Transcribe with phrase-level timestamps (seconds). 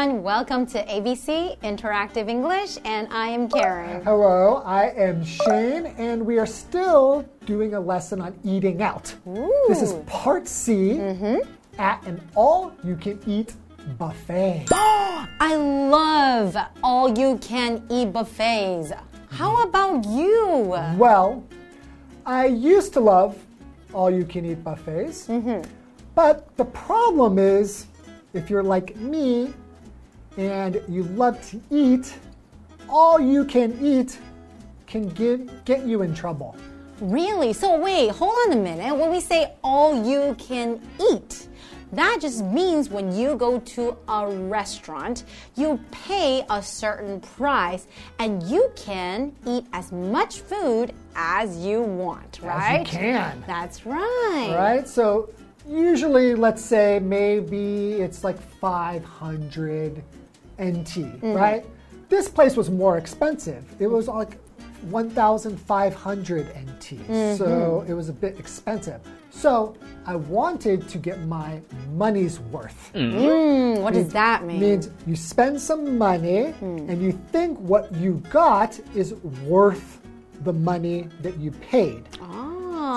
[0.00, 0.22] everyone.
[0.22, 4.02] Welcome to ABC Interactive English, and I am Karen.
[4.02, 9.14] Hello, I am Shane, and we are still doing a lesson on eating out.
[9.68, 11.38] This is part C mm-hmm.
[11.78, 13.54] at an all you can eat
[13.98, 14.68] buffet.
[14.72, 18.92] I love all you can eat buffets.
[19.30, 19.68] How mm-hmm.
[19.68, 20.96] about you?
[20.96, 21.44] Well,
[22.24, 23.36] I used to love
[23.92, 25.60] all you can eat buffets, mm-hmm.
[26.14, 27.86] but the problem is
[28.32, 29.52] if you're like me
[30.36, 32.14] and you love to eat,
[32.88, 34.18] all you can eat
[34.86, 36.56] can get, get you in trouble.
[37.00, 37.52] Really?
[37.52, 38.94] So, wait, hold on a minute.
[38.94, 40.80] When we say all you can
[41.12, 41.48] eat,
[41.92, 45.24] that just means when you go to a restaurant,
[45.56, 47.86] you pay a certain price
[48.18, 52.80] and you can eat as much food as you want, right?
[52.86, 53.42] As you can.
[53.46, 54.54] That's right.
[54.54, 54.86] Right?
[54.86, 55.30] So
[55.68, 60.02] usually, let's say maybe it's like 500
[60.62, 61.34] NT, mm.
[61.34, 61.64] right?
[62.08, 63.64] This place was more expensive.
[63.78, 64.38] It was like
[64.82, 66.80] 1,500 NT.
[66.80, 67.36] Mm-hmm.
[67.36, 69.00] So it was a bit expensive.
[69.30, 69.76] So
[70.06, 71.60] I wanted to get my
[71.92, 72.90] money's worth.
[72.94, 74.56] Mm, mm what does that mean?
[74.56, 76.88] It means you spend some money mm.
[76.88, 79.14] and you think what you got is
[79.46, 80.00] worth
[80.42, 82.04] the money that you paid.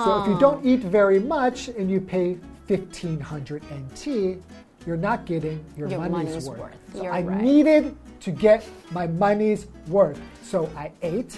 [0.04, 0.38] So if you ah.
[0.40, 2.34] don't eat very much and you pay
[2.66, 4.42] 1500 NT,
[4.86, 6.58] you're not getting your, Your money's, money's worth.
[6.58, 6.76] worth.
[6.94, 7.40] So I right.
[7.40, 10.20] needed to get my money's worth.
[10.42, 11.36] So I ate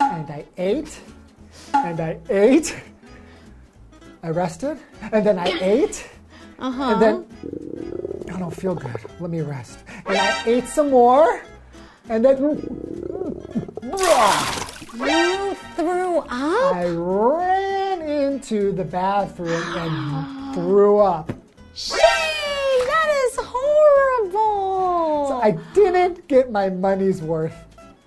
[0.00, 0.98] and I ate
[1.72, 2.74] and I ate.
[4.22, 4.78] I rested
[5.12, 6.08] and then I ate.
[6.58, 6.92] Uh-huh.
[6.92, 7.26] And then
[8.34, 8.96] I don't feel good.
[9.20, 9.80] Let me rest.
[10.06, 11.42] And I ate some more.
[12.08, 12.36] And then
[14.94, 16.30] You threw up?
[16.30, 21.32] I ran into the bathroom and threw up.
[21.74, 21.98] Shame!
[21.98, 25.28] That is horrible!
[25.44, 27.54] I didn't get my money's worth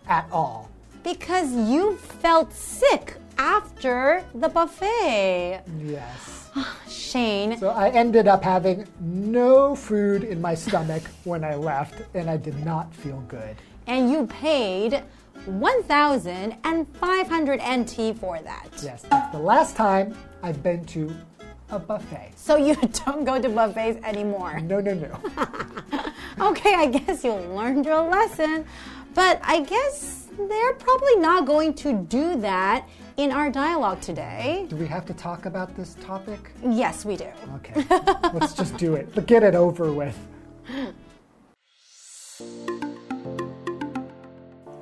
[0.09, 0.71] at all.
[1.03, 5.61] because you felt sick after the buffet.
[5.85, 6.49] Yes.
[6.55, 11.93] Ah, Shane, So I ended up having no food in my stomach when I left,
[12.15, 13.55] and I did not feel good.
[13.85, 15.03] and you paid
[15.45, 18.67] 1,500 NT for that.
[18.83, 21.15] Yes, that's the last time I've been to
[21.69, 22.31] a buffet.
[22.35, 24.59] So you don't go to buffets anymore.
[24.61, 25.19] No, no, no.
[26.39, 28.63] Okay, I guess you learned your lesson.
[29.15, 34.67] But I guess they're probably not going to do that in our dialogue today.
[34.69, 36.51] Do we have to talk about this topic?
[36.63, 37.27] Yes, we do.
[37.55, 37.83] Okay,
[38.33, 39.09] let's just do it.
[39.15, 40.15] But get it over with.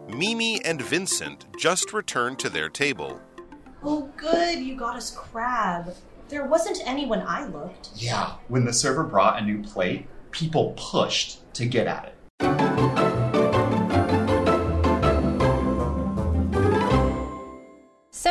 [0.10, 3.22] Mimi and Vincent just returned to their table.
[3.82, 5.96] Oh, good, you got us crab.
[6.28, 7.90] There wasn't any when I looked.
[7.96, 12.06] Yeah, when the server brought a new plate, people pushed to get at
[12.40, 13.25] it.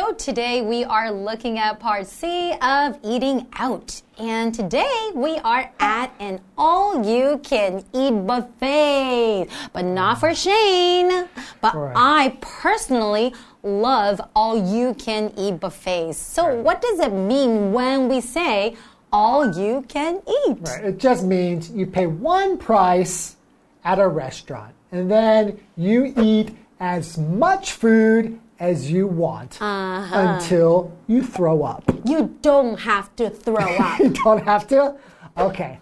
[0.05, 4.03] So today we are looking at part C of eating out.
[4.19, 9.47] And today we are at an all you can eat buffet.
[9.73, 11.27] But not for Shane.
[11.59, 11.93] But Right.
[11.95, 13.33] I personally
[13.63, 16.19] love all you can eat buffets.
[16.19, 18.75] So what does it mean when we say
[19.11, 20.57] all you can eat?
[20.61, 20.85] Right.
[20.85, 23.37] It just means you pay one price
[23.83, 30.15] at a restaurant, and then you eat as much food as you want uh-huh.
[30.15, 31.83] until you throw up.
[32.05, 33.99] You don't have to throw up.
[33.99, 34.95] You don't have to?
[35.37, 35.79] Okay.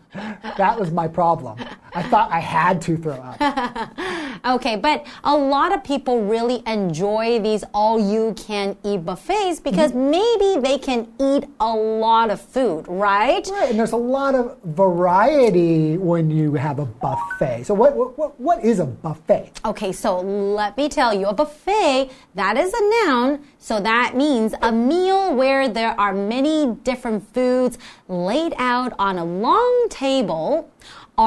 [0.57, 1.59] That was my problem.
[1.93, 3.39] I thought I had to throw up.
[4.45, 9.93] Okay, but a lot of people really enjoy these all you can eat buffets because
[9.93, 10.11] mm-hmm.
[10.11, 13.47] maybe they can eat a lot of food, right?
[13.49, 17.63] Right, and there's a lot of variety when you have a buffet.
[17.63, 19.61] So, what, what, what, what is a buffet?
[19.63, 24.53] Okay, so let me tell you a buffet, that is a noun, so that means
[24.61, 27.77] a meal where there are many different foods
[28.09, 30.69] laid out on a long table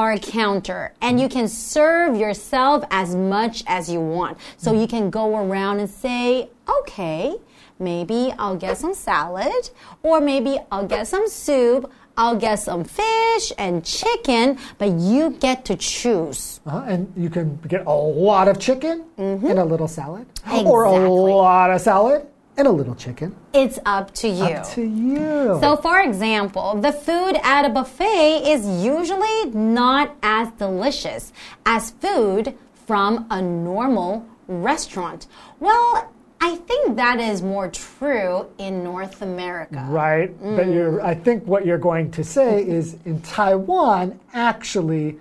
[0.05, 4.37] a counter and you can serve yourself as much as you want.
[4.57, 6.49] So you can go around and say,
[6.79, 7.35] okay,
[7.79, 9.69] maybe I'll get some salad
[10.03, 11.91] or maybe I'll get some soup.
[12.19, 16.59] I'll get some fish and chicken, but you get to choose.
[16.65, 20.25] Uh, and you can get a lot of chicken and a little salad,
[20.65, 22.25] or a lot of salad
[22.57, 23.35] and a little chicken.
[23.53, 24.43] It's up to you.
[24.43, 25.57] Up to you.
[25.61, 31.31] So, for example, the food at a buffet is usually not as delicious
[31.65, 35.27] as food from a normal restaurant.
[35.59, 39.85] Well, I think that is more true in North America.
[39.89, 40.35] Right.
[40.39, 40.73] But mm.
[40.73, 45.19] you're, I think what you're going to say is in Taiwan, actually,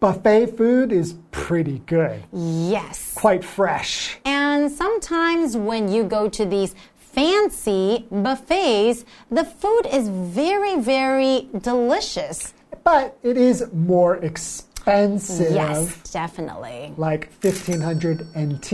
[0.00, 3.14] buffet food is pretty good, Yes.
[3.14, 4.18] quite fresh.
[4.24, 4.37] And
[4.70, 12.54] sometimes when you go to these fancy buffets, the food is very, very delicious.
[12.84, 15.52] But it is more expensive.
[15.52, 16.94] Yes, definitely.
[16.96, 18.70] Like 1500 NT.
[18.70, 18.72] That's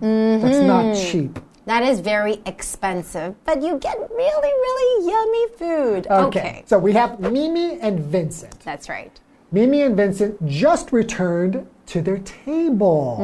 [0.00, 0.66] mm-hmm.
[0.66, 1.38] not cheap.
[1.66, 6.06] That is very expensive, but you get really, really yummy food.
[6.10, 6.64] Okay.
[6.66, 8.58] So we have Mimi and Vincent.
[8.60, 9.12] That's right.
[9.52, 13.18] Mimi and Vincent just returned to their table.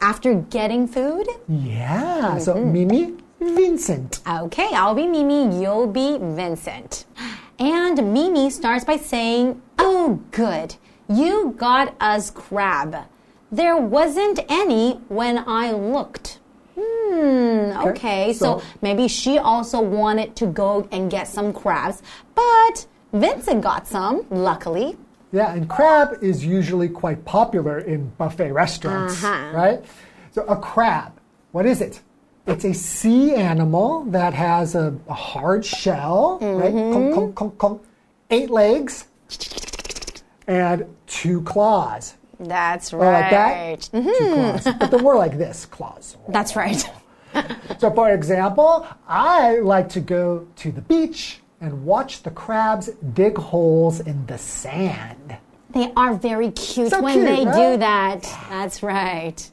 [0.00, 2.38] After getting food, Yeah.
[2.38, 4.20] So Mimi, Vincent.
[4.28, 7.06] okay, I'll be Mimi, you'll be Vincent.
[7.58, 10.76] And Mimi starts by saying, Oh, good,
[11.08, 12.96] you got us crab.
[13.50, 16.40] There wasn't any when I looked.
[16.78, 22.02] Hmm, okay, so, so- maybe she also wanted to go and get some crabs,
[22.34, 24.96] but Vincent got some, luckily.
[25.34, 29.50] Yeah, and crab is usually quite popular in buffet restaurants, Uh-huh.
[29.56, 29.84] right?
[30.30, 31.12] So a crab,
[31.50, 32.00] what is it?
[32.46, 36.72] It's a sea animal that has a, a hard shell, right?
[36.72, 36.92] Mm-hmm.
[36.92, 37.82] Conk, conk, conk, conk.
[38.30, 39.06] Eight legs
[40.46, 42.14] and two claws.
[42.38, 43.52] That's Oh, like that?
[43.52, 43.90] right.
[43.92, 44.64] Two claws.
[44.78, 46.16] But they're more like this claws.
[46.28, 46.88] That's right.
[47.80, 53.38] So, for example, I like to go to the beach and watch the crabs dig
[53.38, 55.38] holes in the sand.
[55.70, 57.76] They are very cute So when cute, they do right?
[57.80, 58.22] that.
[58.50, 59.50] That's right.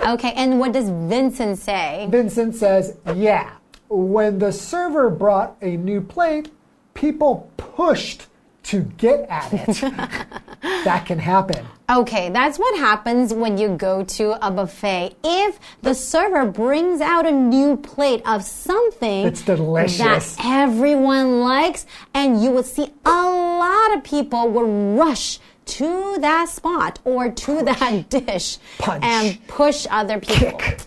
[0.00, 2.08] Okay, and what does Vincent say?
[2.10, 3.52] Vincent says, Yeah,
[3.88, 6.50] when the server brought a new plate,
[6.94, 8.26] people pushed
[8.64, 9.80] to get at it.
[10.84, 11.66] that can happen.
[11.90, 15.16] Okay, that's what happens when you go to a buffet.
[15.24, 20.36] If the server brings out a new plate of something It's delicious.
[20.36, 26.48] that everyone likes, and you will see a lot of people will rush to that
[26.48, 29.02] spot or to that dish Punch.
[29.04, 30.58] and push other people.
[30.58, 30.80] Kick.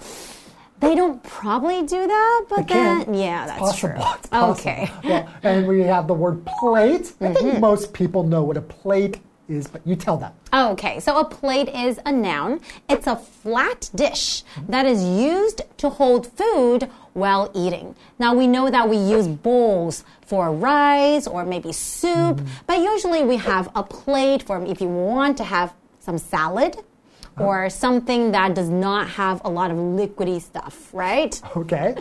[0.83, 3.89] They don't probably do that, but then yeah, that's possible.
[3.89, 3.97] true.
[4.19, 4.51] It's possible.
[4.51, 4.91] Okay.
[5.03, 7.13] Well, and we have the word plate.
[7.21, 7.33] I Mm-hmm.
[7.35, 9.19] think most people know what a plate
[9.49, 10.31] is, but you tell them.
[10.53, 12.61] Okay, so a plate is a noun.
[12.89, 17.95] It's a flat dish that is used to hold food while eating.
[18.19, 23.35] Now we know that we use bowls for rice or maybe soup, but usually we
[23.37, 26.77] have a plate for if you want to have some salad
[27.37, 31.41] or something that does not have a lot of liquidy stuff, right?
[31.57, 31.95] Okay.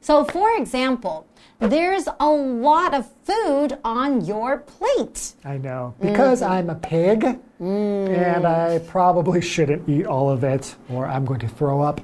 [0.00, 1.26] So, for example,
[1.58, 5.34] there's a lot of food on your plate.
[5.44, 5.94] I know.
[6.00, 6.52] Because Mm-hmm.
[6.52, 8.08] I'm a pig Mm.
[8.08, 12.00] and I probably shouldn't eat all of it or I'm going to throw up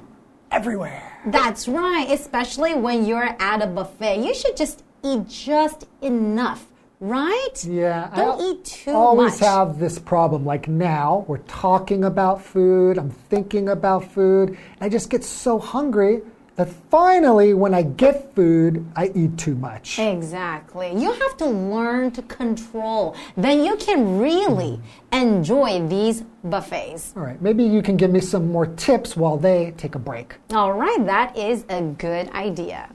[0.51, 1.03] everywhere.
[1.25, 4.23] That's right, especially when you're at a buffet.
[4.25, 6.65] You should just eat just enough,
[6.99, 7.63] right?
[7.63, 9.49] Yeah, Don't I eat too always much.
[9.49, 10.45] have this problem.
[10.45, 15.59] Like now, we're talking about food, I'm thinking about food, and I just get so
[15.59, 16.21] hungry
[16.55, 19.97] that finally, when I get food, I eat too much.
[19.97, 20.91] Exactly.
[20.93, 23.15] You have to learn to control.
[23.37, 24.81] Then you can really
[25.13, 27.13] enjoy these buffets.
[27.15, 30.35] All right, maybe you can give me some more tips while they take a break.
[30.51, 32.89] All right, that is a good idea.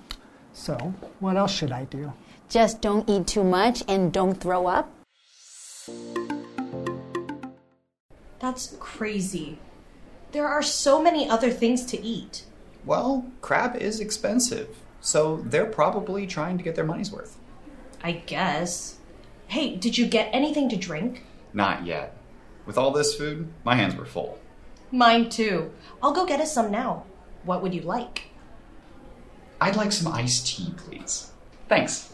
[0.53, 0.75] So,
[1.21, 2.13] what else should I do?
[2.49, 4.91] Just don't eat too much and don't throw up.
[8.39, 9.59] That's crazy.
[10.33, 12.45] There are so many other things to eat.
[12.85, 17.39] Well, crab is expensive, so they're probably trying to get their money's worth.
[18.03, 18.97] I guess.
[19.47, 21.25] Hey, did you get anything to drink?
[21.53, 22.17] Not yet.
[22.67, 24.39] With all this food, my hands were full.
[24.91, 25.73] Mine too.
[26.03, 27.05] I'll go get us some now.
[27.45, 28.29] What would you like?
[29.61, 31.31] I'd like some iced tea, please.
[31.69, 32.14] Thanks.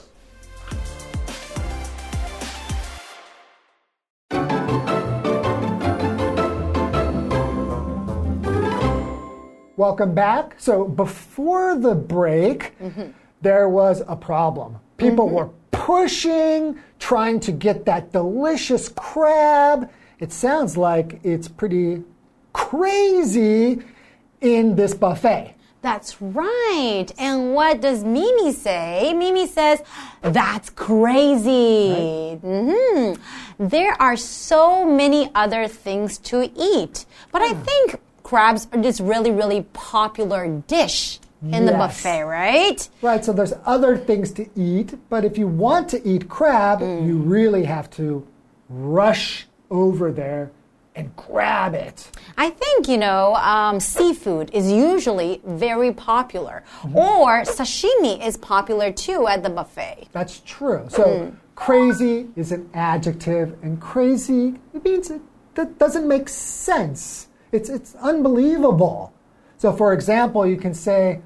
[9.80, 10.56] Welcome back.
[10.58, 12.74] So, before the break,
[13.40, 14.78] there was a problem.
[14.98, 19.88] People were pushing, trying to get that delicious crab.
[20.18, 22.04] It sounds like it's pretty
[22.52, 23.82] crazy
[24.42, 25.54] in this buffet.
[25.80, 27.06] That's right.
[27.16, 29.14] And what does Mimi say?
[29.14, 29.82] Mimi says,
[30.20, 32.34] That's crazy.
[32.42, 33.14] hmm
[33.56, 37.06] There are so many other things to eat.
[37.32, 37.98] But I think
[38.30, 41.18] crabs are just really, really popular dish
[41.50, 42.88] in the buffet, right?
[43.02, 47.04] Right, so there's other things to eat, but if you want to eat crab, mm.
[47.08, 48.24] you really have to
[48.68, 50.52] rush over there
[50.94, 52.08] and grab it.
[52.38, 56.62] I think, you know, um, seafood is usually very popular.
[56.82, 56.96] Mm-hmm.
[56.96, 60.06] Or sashimi is popular too at the buffet.
[60.12, 60.86] That's true.
[60.88, 61.36] So mm.
[61.56, 65.20] crazy is an adjective, and crazy it means it
[65.56, 67.26] that doesn't make sense.
[67.52, 69.12] It's, it's unbelievable.
[69.58, 71.20] So, for example, you can say,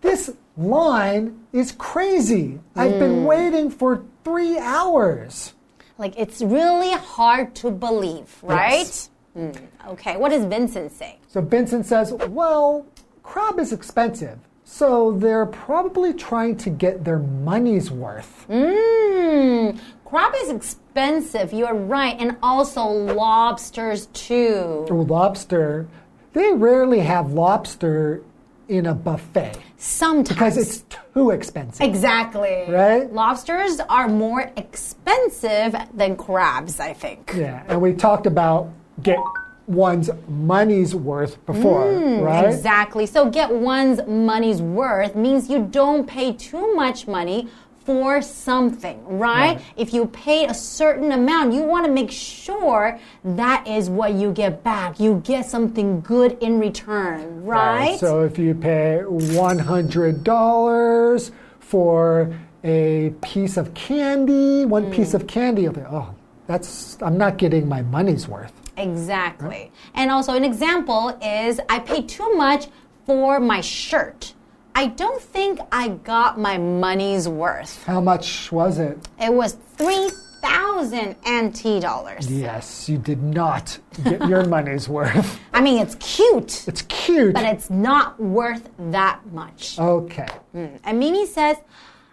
[0.00, 2.60] This line is crazy.
[2.76, 5.54] I've been waiting for three hours.
[5.98, 8.78] Like it's really hard to believe, right?
[8.78, 9.10] Yes.
[9.36, 9.56] Mm,
[9.88, 11.18] Okay, what does Vincent say?
[11.28, 12.86] So Vincent says, Well,
[13.22, 14.38] crab is expensive.
[14.64, 18.46] So they're probably trying to get their money's worth.
[18.48, 19.78] Mmm,
[20.14, 24.86] crab is expensive, you're right, and also lobsters too.
[24.88, 25.88] Lobster,
[26.34, 28.22] they rarely have lobster
[28.68, 30.28] in a buffet Sometimes.
[30.28, 31.84] because it's too expensive.
[31.84, 32.64] Exactly.
[32.68, 33.12] Right?
[33.12, 37.32] Lobsters are more expensive than crabs, I think.
[37.36, 38.70] Yeah, and we talked about
[39.02, 39.18] get
[39.66, 42.46] one's money's worth before, mm, right?
[42.46, 43.06] Exactly.
[43.06, 47.48] So get one's money's worth means you don't pay too much money
[47.84, 49.56] for something, right?
[49.56, 49.64] Right.
[49.76, 54.32] If you pay a certain amount, you want to make sure that is what you
[54.32, 54.98] get back.
[54.98, 58.00] You get something good in return, right?
[58.00, 65.14] So if you pay $100 for a piece of candy, one piece mm.
[65.14, 66.14] of candy, you'll think, oh,
[66.46, 68.52] that's, I'm not getting my money's worth.
[68.76, 69.70] Exactly.
[69.94, 72.66] And also, an example is I paid too much
[73.06, 74.34] for my shirt.
[74.74, 77.84] I don't think I got my money's worth.
[77.84, 78.98] How much was it?
[79.20, 82.30] It was 3,000 NT dollars.
[82.30, 85.38] Yes, you did not get your money's worth.
[85.52, 87.34] I mean, it's cute, It's cute.
[87.34, 89.78] but it's not worth that much.
[89.78, 90.26] okay.
[90.54, 90.78] Mm.
[90.84, 91.56] And Mimi says,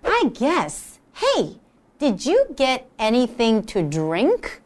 [0.03, 0.99] I guess.
[1.13, 1.57] Hey,
[1.99, 4.61] did you get anything to drink?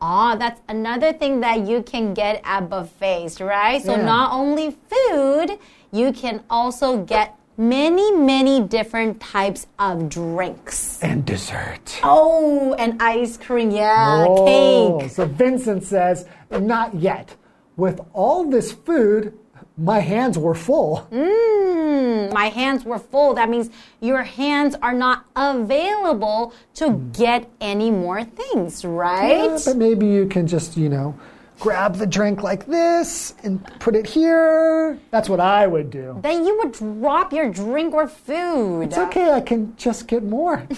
[0.00, 3.82] Oh, that's another thing that you can get at buffets, right?
[3.82, 4.04] So Yeah.
[4.04, 5.58] not only food,
[5.92, 11.02] you can also get many, many different types of drinks.
[11.02, 12.00] And dessert.
[12.02, 15.10] Oh, and ice cream, yeah, Oh, cake.
[15.10, 17.36] So Vincent says, not yet.
[17.76, 19.38] With all this food,
[19.76, 21.06] my hands were full.
[21.10, 23.34] Mm, my hands were full.
[23.34, 23.70] That means
[24.00, 29.44] your hands are not available to get any more things, right?
[29.44, 31.18] Yeah, but maybe you can just, you know,
[31.60, 34.98] grab the drink like this and put it here.
[35.10, 36.18] That's what I would do.
[36.22, 38.84] then you would drop your drink or food.
[38.84, 40.66] It's okay, I can just get more.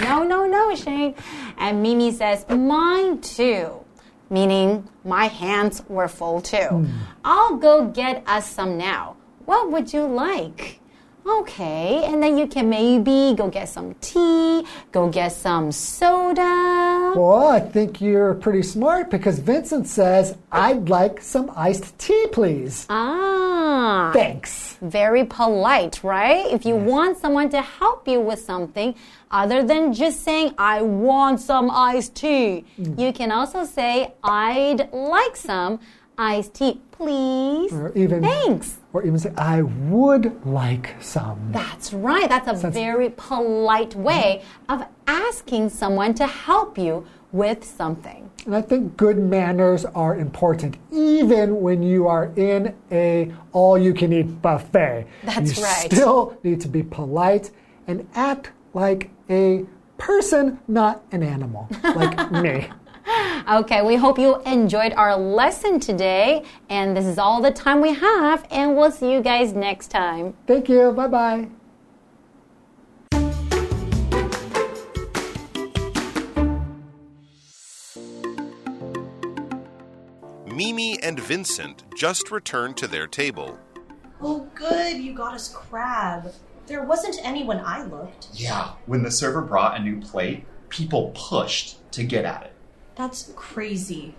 [0.00, 1.14] No, no, no, Shane.
[1.58, 3.80] And Mimi says, mine too.
[4.30, 6.56] Meaning, my hands were full too.
[6.56, 6.86] Hmm.
[7.24, 9.16] I'll go get us some now.
[9.44, 10.80] What would you like?
[11.26, 17.12] Okay, and then you can maybe go get some tea, go get some soda.
[17.16, 22.86] well, I think you're pretty smart because Vincent says, I'd like some iced tea, please.
[22.90, 24.10] Ah.
[24.12, 24.76] Thanks.
[24.82, 26.46] very polite, right?
[26.52, 28.94] If you want someone to help you with something,
[29.30, 35.36] other than just saying, I want some iced tea, you can also say, I'd like
[35.36, 35.80] some
[36.18, 37.72] iced tea, please.
[37.72, 38.78] Or even, Thanks.
[38.94, 41.50] Or even say, I would like some.
[41.50, 42.28] That's right.
[42.28, 48.30] That's a very polite way of asking someone to help you with something.
[48.46, 55.08] And I think good manners are important, even when you are in a all-you-can-eat buffet.
[55.24, 55.90] That's you right.
[55.90, 57.50] You still need to be polite
[57.88, 59.66] and act like a
[59.98, 62.68] person, not an animal, like me.
[63.46, 66.44] Okay, we hope you enjoyed our lesson today.
[66.70, 68.46] And this is all the time we have.
[68.50, 70.34] And we'll see you guys next time.
[70.46, 70.92] Thank you.
[70.92, 71.48] Bye bye.
[80.46, 83.58] Mimi and Vincent just returned to their table.
[84.22, 86.32] Oh, good, you got us crab.
[86.66, 88.28] There wasn't any when I looked.
[88.32, 92.53] Yeah, when the server brought a new plate, people pushed to get at it.
[92.96, 94.14] That's crazy.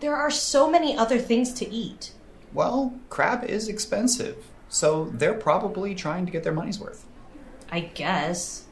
[0.00, 2.12] There are so many other things to eat.
[2.52, 4.36] Well, crab is expensive,
[4.68, 7.06] so they're probably trying to get their money's worth.
[7.70, 8.64] I guess.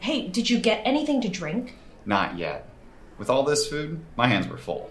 [0.00, 1.76] Hey, did you get anything to drink?
[2.04, 2.68] Not yet.
[3.18, 4.90] With all this food, my hands were full.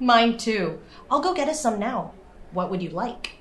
[0.00, 0.80] Mine too.
[1.10, 2.12] I'll go get us some now.
[2.52, 3.32] What would you like?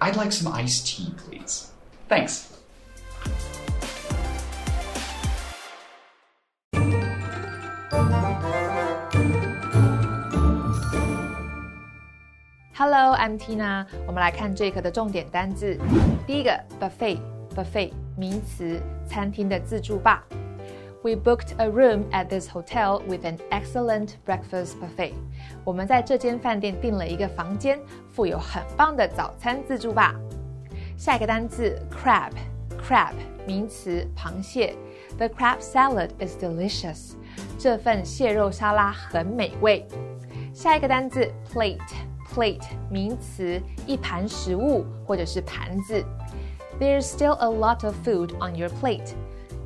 [0.00, 1.70] I'd like some iced tea, please.
[2.08, 2.57] Thanks.
[12.77, 13.85] Hello, I'm Tina。
[14.07, 15.77] 我们来看这一课的重点单字。
[16.25, 20.23] 第一个，buffet，buffet 名词，餐厅的自助吧。
[21.03, 25.13] We booked a room at this hotel with an excellent breakfast buffet。
[25.63, 27.77] 我们在这间饭店订了一个房间，
[28.11, 30.15] 附有很棒的早餐自助吧。
[30.97, 33.13] 下一个单字，crab，crab
[33.45, 34.75] 名词，螃蟹。
[35.17, 37.15] The crab salad is delicious。
[37.59, 39.85] 这份蟹肉沙拉很美味。
[40.53, 41.29] 下一个单字
[42.34, 46.04] Plate 名词，一盘食物或者是盘子。
[46.80, 49.14] There's still a lot of food on your plate。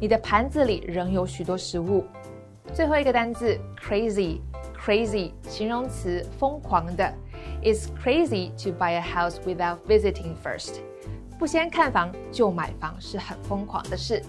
[0.01, 2.05] 你的盘子里仍有许多食物。
[2.73, 7.13] 最后一个单字 crazy，crazy 形容词，疯狂的。
[7.63, 10.77] It's crazy to buy a house without visiting first。
[11.39, 14.23] 不先看房就买房是很疯狂的事。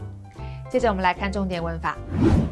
[0.70, 1.98] 接着我们来看重点文法。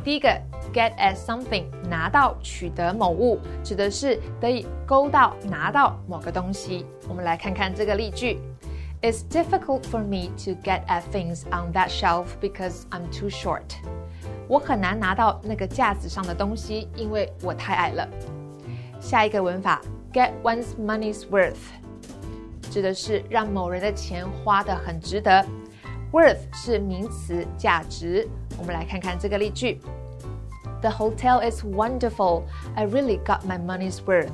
[0.03, 0.29] 第一个
[0.73, 6.87] ，get at something，拿到、取得某物，指的是得以勾到、拿到某个东西。
[7.07, 8.39] 我们来看看这个例句
[9.03, 13.75] ：It's difficult for me to get at things on that shelf because I'm too short。
[14.47, 18.07] 我很难拿到那个架子上的东西，因为我太矮了。
[18.99, 19.81] 下一个文法
[20.11, 21.53] ，get one's money's worth，
[22.71, 25.45] 指的是让某人的钱花得很值得。
[26.11, 28.27] Worth 是名词，价值。
[28.60, 29.80] 我们来看看这个例句：
[30.80, 32.42] The hotel is wonderful.
[32.74, 34.30] I really got my money's worth.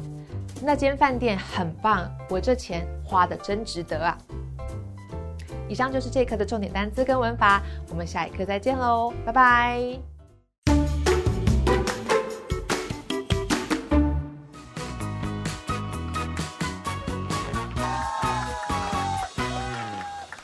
[0.62, 4.16] 那间饭店很棒，我这钱花的真值得啊！
[5.68, 9.98] 以上就是这一课的重点单词跟文法，我们下一课再见喽，拜拜。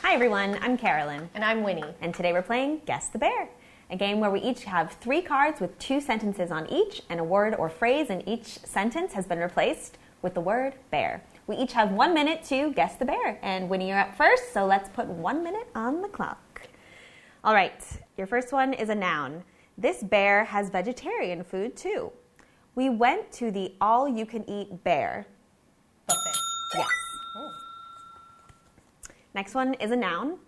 [0.01, 1.29] Hi everyone, I'm Carolyn.
[1.35, 1.93] And I'm Winnie.
[2.01, 3.47] And today we're playing Guess the Bear,
[3.90, 7.24] a game where we each have three cards with two sentences on each, and a
[7.24, 11.22] word or phrase in each sentence has been replaced with the word bear.
[11.46, 13.38] We each have one minute to guess the bear.
[13.42, 16.68] And Winnie, you're up first, so let's put one minute on the clock.
[17.44, 17.84] All right,
[18.16, 19.44] your first one is a noun.
[19.76, 22.10] This bear has vegetarian food too.
[22.74, 25.26] We went to the all you can eat bear.
[26.06, 26.38] Buffet.
[26.74, 26.88] Yes.
[27.36, 27.50] Oh.
[29.34, 30.38] Next one is a noun.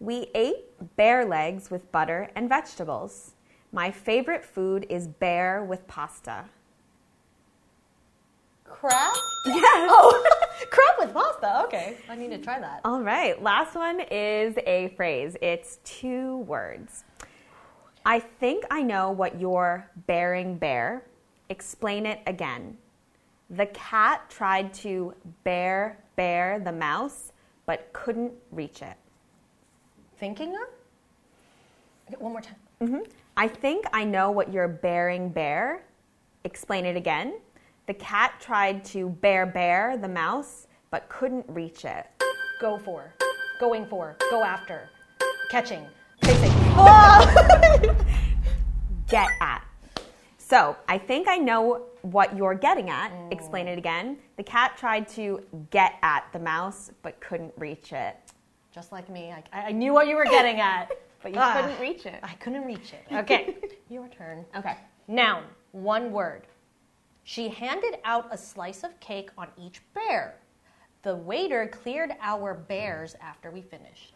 [0.00, 3.32] We ate bear legs with butter and vegetables.
[3.70, 6.46] My favorite food is bear with pasta.
[8.64, 9.14] Crab?
[9.44, 9.90] Yes.
[9.92, 10.24] Oh,
[10.70, 11.64] crab with pasta.
[11.64, 12.80] Okay, I need to try that.
[12.82, 13.40] All right.
[13.42, 15.36] Last one is a phrase.
[15.42, 17.04] It's two words.
[18.06, 21.04] I think I know what you're bearing bear.
[21.50, 22.78] Explain it again.
[23.50, 25.12] The cat tried to
[25.44, 27.32] bear bear the mouse,
[27.66, 28.96] but couldn't reach it.
[30.20, 30.68] Thinking of?
[32.06, 32.56] Okay, one more time.
[32.82, 33.10] Mm-hmm.
[33.38, 35.82] I think I know what you're bearing bear.
[36.44, 37.40] Explain it again.
[37.86, 42.06] The cat tried to bear bear the mouse, but couldn't reach it.
[42.60, 43.14] Go for.
[43.58, 44.18] Going for.
[44.30, 44.90] Go after.
[45.50, 45.86] Catching.
[46.22, 46.52] Chasing.
[49.08, 49.64] Get at.
[50.36, 53.10] So I think I know what you're getting at.
[53.30, 53.72] Explain mm.
[53.72, 54.18] it again.
[54.36, 58.16] The cat tried to get at the mouse, but couldn't reach it.
[58.72, 59.32] Just like me.
[59.52, 60.90] I, I knew what you were getting at.
[61.22, 61.60] But you Ah.
[61.60, 62.18] couldn't reach it.
[62.22, 63.04] I couldn't reach it.
[63.14, 63.56] Okay,
[63.90, 64.44] your turn.
[64.56, 64.76] Okay.
[65.08, 66.46] Noun, one word.
[67.24, 70.36] She handed out a slice of cake on each bear.
[71.02, 74.14] The waiter cleared our bears after we finished.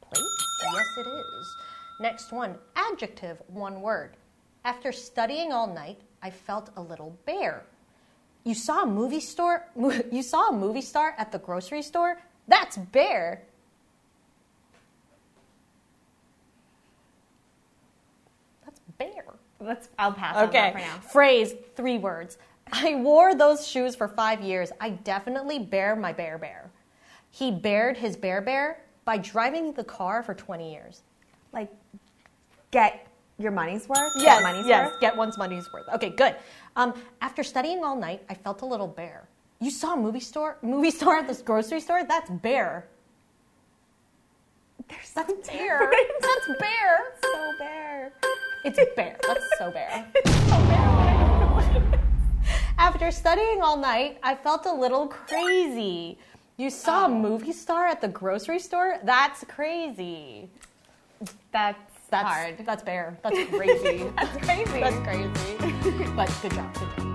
[0.00, 0.24] Plate?
[0.72, 1.56] Yes, it is.
[2.00, 4.16] Next one, adjective, one word.
[4.64, 7.64] After studying all night, I felt a little bare.
[8.44, 9.66] You saw a movie store?
[10.12, 12.20] You saw a movie star at the grocery store?
[12.46, 13.42] That's bear.
[18.64, 19.24] That's bear.
[19.60, 19.88] Let's.
[19.98, 20.70] I'll pass on Okay.
[20.72, 20.98] for now.
[21.10, 22.38] Phrase, three words.
[22.72, 24.70] I wore those shoes for five years.
[24.80, 26.70] I definitely bear my bear bear.
[27.30, 31.02] He bared his bear bear by driving the car for 20 years.
[31.52, 31.70] Like,
[32.70, 33.06] get
[33.38, 34.12] your money's worth.
[34.16, 35.00] Yes, Get money's yes, worth.
[35.00, 35.88] get one's money's worth.
[35.94, 36.36] Okay, good.
[36.76, 36.92] Um,
[37.22, 39.28] after studying all night, I felt a little bare.
[39.60, 42.04] You saw a movie store, movie store at this grocery store?
[42.04, 42.86] That's bear.
[44.88, 45.90] There's That's some bear.
[46.20, 47.12] That's bear.
[47.22, 48.12] so bear.
[48.64, 49.16] It's bare.
[49.26, 50.06] That's so bear.
[52.78, 56.18] After studying all night, I felt a little crazy.
[56.56, 57.14] You saw a oh.
[57.14, 58.98] movie star at the grocery store?
[59.04, 60.48] That's crazy.
[61.52, 61.78] That's,
[62.10, 62.56] That's hard.
[62.64, 63.18] That's bear.
[63.22, 64.10] That's crazy.
[64.16, 64.80] That's crazy.
[64.80, 66.08] That's crazy.
[66.16, 66.74] But good job.
[66.74, 67.07] Good job.